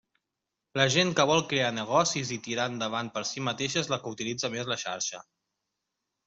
La 0.79 0.85
gent 0.93 1.11
que 1.19 1.25
vol 1.31 1.43
crear 1.51 1.67
negocis 1.75 2.31
i 2.37 2.39
tirar 2.47 2.65
endavant 2.77 3.11
per 3.19 3.23
si 3.33 3.45
mateixa 3.49 3.81
és 3.83 3.93
la 3.95 4.01
que 4.07 4.15
utilitza 4.15 4.51
més 4.57 4.73
la 4.73 4.79
xarxa. 4.87 5.23